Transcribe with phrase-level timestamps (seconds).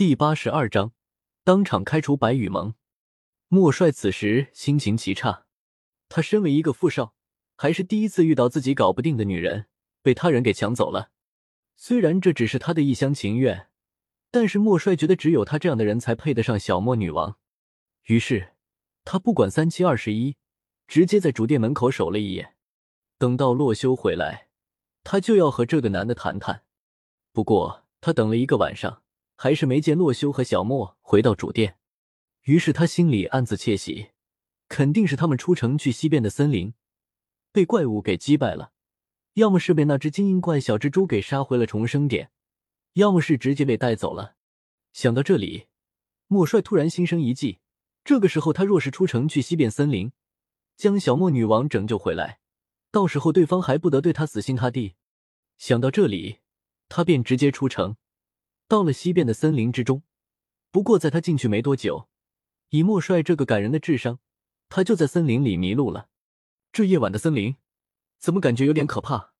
[0.00, 0.94] 第八十二章，
[1.44, 2.72] 当场开除白羽蒙。
[3.48, 5.44] 莫帅此时心情极差，
[6.08, 7.12] 他身为一个富少，
[7.54, 9.66] 还是第一次遇到自己搞不定的女人
[10.00, 11.10] 被他人给抢走了。
[11.76, 13.68] 虽然这只是他的一厢情愿，
[14.30, 17.36] 但是莫帅觉得只有他这样的人才配得上小莫女王。
[18.04, 18.54] 于是
[19.04, 20.38] 他不管三七二十一，
[20.88, 22.54] 直接在主店门口守了一夜。
[23.18, 24.48] 等到洛修回来，
[25.04, 26.64] 他就要和这个男的谈谈。
[27.34, 29.02] 不过他等了一个晚上。
[29.42, 31.78] 还是没见洛修和小莫回到主殿，
[32.42, 34.10] 于是他心里暗自窃喜，
[34.68, 36.74] 肯定是他们出城去西边的森林，
[37.50, 38.72] 被怪物给击败了，
[39.32, 42.30] 要么是被那只精英怪小蜘蛛给杀回了重生点，
[42.92, 44.34] 要么是直接被带走了。
[44.92, 45.68] 想到这里，
[46.26, 47.60] 莫帅突然心生一计，
[48.04, 50.12] 这个时候他若是出城去西边森林，
[50.76, 52.40] 将小莫女王拯救回来，
[52.90, 54.96] 到时候对方还不得对他死心塌地？
[55.56, 56.40] 想到这里，
[56.90, 57.96] 他便直接出城。
[58.70, 60.04] 到了西边的森林之中，
[60.70, 62.08] 不过在他进去没多久，
[62.68, 64.20] 以莫帅这个感人的智商，
[64.68, 66.08] 他就在森林里迷路了。
[66.70, 67.56] 这夜晚的森林，
[68.20, 69.32] 怎么感觉有点可怕？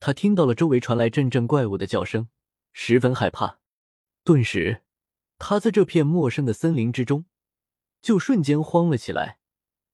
[0.00, 2.28] 他听到了周围传来阵阵怪物的叫声，
[2.72, 3.60] 十分害怕。
[4.24, 4.82] 顿时，
[5.38, 7.26] 他在这片陌生的森林之中，
[8.02, 9.38] 就瞬间慌了起来。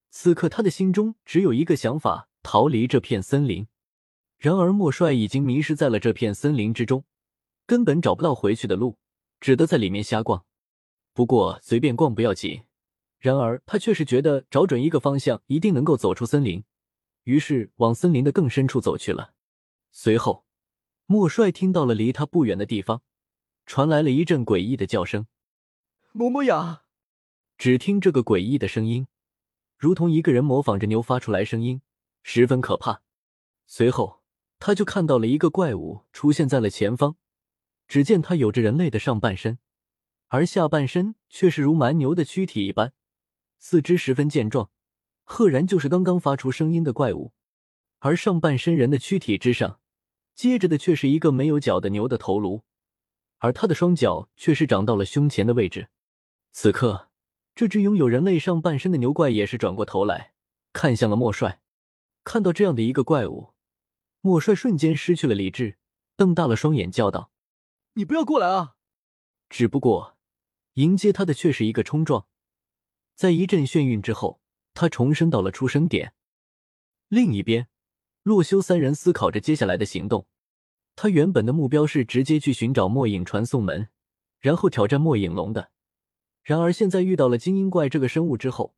[0.09, 3.67] 此刻他的心中只有一个想法：逃离这片森林。
[4.39, 7.05] 然而莫帅已经迷失在了这片森林之中。
[7.71, 8.97] 根本找不到回去的路，
[9.39, 10.43] 只得在里面瞎逛。
[11.13, 12.63] 不过随便逛不要紧，
[13.17, 16.65] 然而他却是觉得找准一个方向，一定能够走出森林。
[17.23, 19.31] 于是往森林的更深处走去了。
[19.93, 20.43] 随后，
[21.05, 23.03] 莫帅听到了离他不远的地方
[23.65, 25.27] 传来了一阵诡异的叫声
[26.13, 26.83] ：“嬷嬷呀！”
[27.57, 29.07] 只听这个诡异的声音，
[29.77, 31.81] 如同一个人模仿着牛发出来声音，
[32.21, 33.01] 十分可怕。
[33.65, 34.21] 随后，
[34.59, 37.15] 他就看到了一个怪物出现在了前方。
[37.91, 39.59] 只见他有着人类的上半身，
[40.29, 42.93] 而下半身却是如蛮牛的躯体一般，
[43.59, 44.69] 四肢十分健壮，
[45.25, 47.33] 赫然就是刚刚发出声音的怪物。
[47.99, 49.81] 而上半身人的躯体之上，
[50.33, 52.63] 接着的却是一个没有脚的牛的头颅，
[53.39, 55.89] 而他的双脚却是长到了胸前的位置。
[56.53, 57.09] 此刻，
[57.53, 60.31] 这只拥有人类上半身的牛怪也是转过头来
[60.71, 61.59] 看向了莫帅。
[62.23, 63.49] 看到这样的一个怪物，
[64.21, 65.75] 莫帅瞬间失去了理智，
[66.15, 67.30] 瞪大了双眼叫道。
[67.93, 68.75] 你不要过来啊！
[69.49, 70.17] 只不过
[70.75, 72.25] 迎接他的却是一个冲撞，
[73.15, 74.39] 在一阵眩晕之后，
[74.73, 76.13] 他重生到了出生点。
[77.09, 77.67] 另一边，
[78.23, 80.25] 洛修三人思考着接下来的行动。
[80.95, 83.89] 他原本的目标是直接去寻找末影传送门，
[84.39, 85.71] 然后挑战末影龙的。
[86.43, 88.73] 然而现在遇到了精英怪这个生物之后，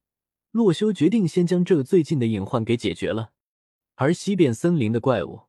[0.50, 3.32] 洛修决定先将这个最近的隐患给解决了。
[3.94, 5.44] 而西边森林的怪物，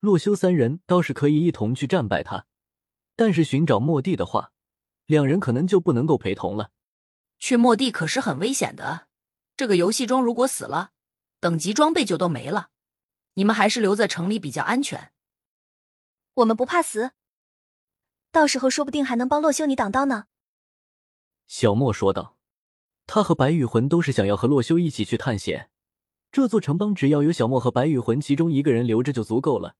[0.00, 2.46] 洛修三人倒是可以一同去战败他。
[3.16, 4.52] 但是寻找莫地的话，
[5.06, 6.70] 两人可能就不能够陪同了。
[7.38, 9.08] 去莫地可是很危险的，
[9.56, 10.92] 这个游戏中如果死了，
[11.40, 12.68] 等级装备就都没了。
[13.34, 15.12] 你们还是留在城里比较安全。
[16.34, 17.12] 我们不怕死，
[18.30, 20.26] 到时候说不定还能帮洛修你挡刀呢。
[21.46, 22.36] 小莫说道。
[23.08, 25.70] 他和白羽魂都是想要和洛修一起去探险。
[26.32, 29.76] 这座城邦只要有小莫和白羽魂其中一个人留着就足够了，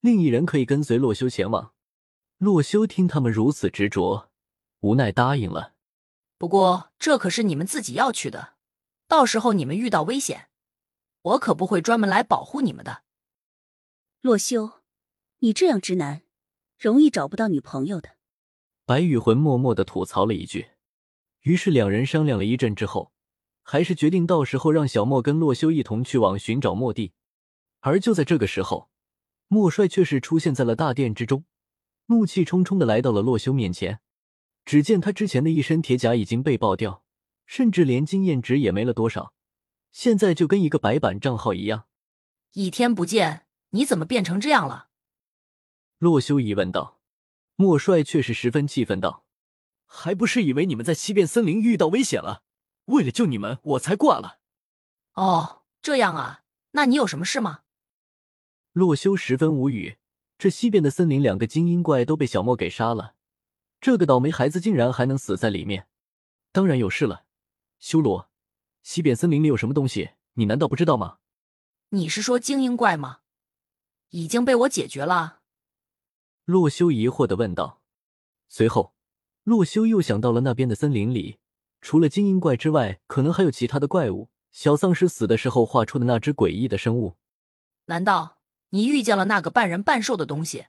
[0.00, 1.72] 另一人可以跟随洛修前往。
[2.38, 4.30] 洛修听他们如此执着，
[4.80, 5.74] 无奈答应了。
[6.38, 8.54] 不过这可是你们自己要去的，
[9.08, 10.48] 到时候你们遇到危险，
[11.22, 13.02] 我可不会专门来保护你们的。
[14.20, 14.82] 洛修，
[15.40, 16.22] 你这样直男，
[16.78, 18.10] 容易找不到女朋友的。
[18.86, 20.68] 白羽魂默默的吐槽了一句。
[21.40, 23.12] 于是两人商量了一阵之后，
[23.62, 27.14] 还是决定到时候让小莫跟洛修一同去往寻找莫地。
[27.80, 28.90] 而就在这个时候，
[29.48, 31.44] 莫帅却是出现在了大殿之中。
[32.08, 34.00] 怒气冲冲的来到了洛修面前，
[34.64, 37.02] 只见他之前的一身铁甲已经被爆掉，
[37.46, 39.32] 甚至连经验值也没了多少，
[39.92, 41.86] 现在就跟一个白板账号一样。
[42.52, 44.88] 一天不见，你怎么变成这样了？
[45.98, 46.96] 洛修疑问道。
[47.60, 49.24] 莫帅却是十分气愤道
[49.84, 52.44] ：“还不是以为你们在西边森林遇到危险了，
[52.84, 54.38] 为了救你们，我才挂了。”
[55.14, 57.62] 哦，这样啊，那你有什么事吗？
[58.70, 59.98] 洛修十分无语。
[60.38, 63.14] 这西边的森林，两个精英怪都被小莫给杀了，
[63.80, 65.88] 这个倒霉孩子竟然还能死在里面。
[66.52, 67.24] 当然有事了，
[67.80, 68.30] 修罗，
[68.84, 70.10] 西边森林里有什么东西？
[70.34, 71.18] 你难道不知道吗？
[71.88, 73.18] 你是说精英怪吗？
[74.10, 75.40] 已经被我解决了。
[76.44, 77.82] 洛修疑惑的问道。
[78.48, 78.94] 随后，
[79.42, 81.40] 洛修又想到了那边的森林里，
[81.80, 84.30] 除了精英怪之外，可能还有其他的怪物。
[84.52, 87.16] 小丧尸死的时候画出的那只诡异的生物，
[87.86, 88.37] 难道？
[88.70, 90.66] 你遇见了那个半人半兽的东西？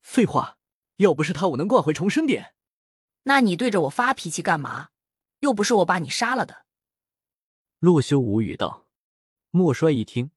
[0.00, 0.58] 废话，
[0.96, 2.54] 要不是他，我能挂回重生点。
[3.24, 4.90] 那你对着我发脾气干嘛？
[5.40, 6.66] 又不是我把你杀了的。
[7.78, 8.86] 洛修无语道。
[9.50, 10.30] 莫衰一听，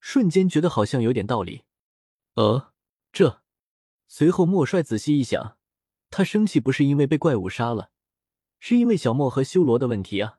[0.00, 1.64] 瞬间觉得好像有点道理。
[2.34, 2.72] 呃，
[3.12, 3.42] 这……
[4.08, 5.56] 随后莫帅仔细一想，
[6.10, 7.90] 他生气不是因为被怪物杀了，
[8.60, 10.38] 是因为小莫和修罗的问题啊。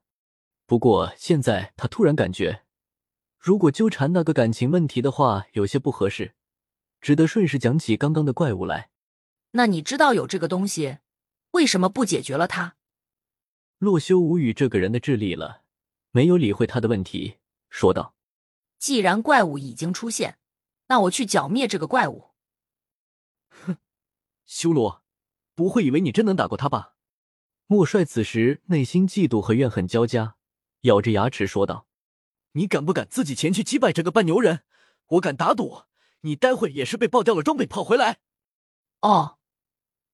[0.66, 2.66] 不过现在他突然感觉，
[3.48, 6.36] 如果纠缠那个感情问题的话，有些不合适，
[7.00, 8.90] 只得顺势讲起刚刚的怪物来。
[9.52, 10.98] 那你知道有这个东西，
[11.52, 12.76] 为什么不解决了它？
[13.78, 15.62] 洛修无语这个人的智力了，
[16.12, 17.38] 没有理会他的问题，
[17.70, 18.16] 说道
[18.80, 20.40] ：“既然怪物已经出现，
[20.88, 22.32] 那我去剿灭这个怪物。”
[23.48, 23.78] 哼，
[24.46, 25.06] 修罗，
[25.56, 26.96] 不会以为你真能打过他吧？
[27.68, 30.36] 莫帅此时内心嫉妒和怨恨交加。
[30.82, 31.87] 咬着牙齿说道
[32.58, 34.64] ：“你敢不敢自己前去击败这个半牛人？
[35.10, 35.84] 我敢打赌，
[36.22, 38.20] 你待会也是被爆掉了装备跑回来。”
[39.02, 39.38] 哦，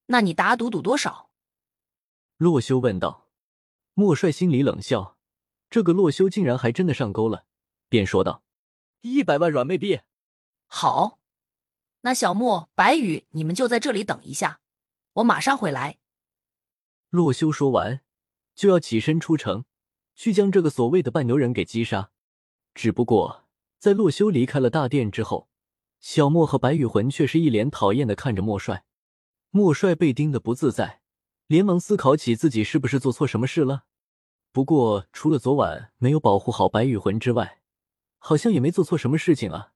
[0.07, 1.31] 那你打赌赌多少？
[2.37, 3.29] 洛修问道。
[3.93, 5.17] 莫帅心里冷笑，
[5.69, 7.45] 这个洛修竟然还真的上钩了，
[7.87, 8.43] 便说道
[9.01, 10.01] ：“一百万软妹币。”
[10.67, 11.19] 好，
[12.01, 14.59] 那小莫、白羽，你们就在这里等一下，
[15.13, 15.99] 我马上回来。
[17.09, 18.01] 洛修说完，
[18.53, 19.63] 就要起身出城。
[20.15, 22.11] 去将这个所谓的半牛人给击杀。
[22.73, 23.43] 只不过
[23.77, 25.47] 在洛修离开了大殿之后，
[25.99, 28.85] 小莫和白羽魂却是一脸讨厌的看着莫帅。
[29.51, 31.01] 莫帅被盯得不自在，
[31.47, 33.83] 连忙思考起自己是不是做错什么事了。
[34.51, 37.61] 不过除了昨晚没有保护好白羽魂之外，
[38.17, 39.73] 好像也没做错什么事情啊。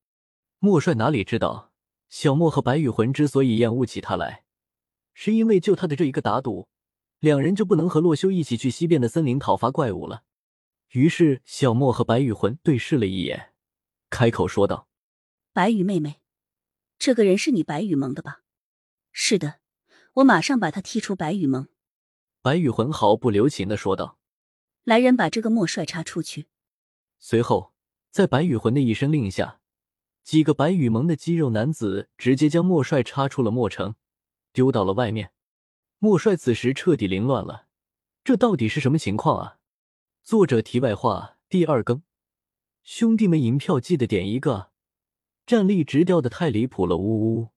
[0.59, 1.71] 莫帅哪里知道，
[2.09, 4.43] 小莫和白羽魂之所以厌恶起他来，
[5.13, 6.67] 是因为就他的这一个打赌，
[7.19, 10.23] 两人就不能和洛修一起去西边的森林讨伐怪物了。
[10.91, 13.53] 于是，小莫和白羽魂对视了一眼，
[14.09, 14.87] 开口说道
[15.51, 16.21] ：“白羽妹妹，
[16.97, 18.41] 这个人是你白羽盟的吧
[19.11, 19.59] ？”“是的，
[20.13, 21.67] 我马上把他踢出白羽盟。”
[22.41, 24.17] 白羽魂毫不留情的说道。
[24.85, 26.47] “来人，把这个莫帅插出去。”
[27.19, 27.73] 随后，
[28.09, 29.59] 在白羽魂的一声令下，
[30.23, 33.95] 几个白羽盟的肌肉男子直接将莫帅插出了莫城，
[34.53, 35.33] 丢到了外面。
[35.99, 37.67] 莫帅此时彻底凌乱了，
[38.23, 39.56] 这到底是什么情况啊？
[40.27, 42.01] 作者题外话：第二更，
[42.83, 44.71] 兄弟们，银票记得点一个，
[45.45, 47.51] 战力直掉的太离谱了，呜呜。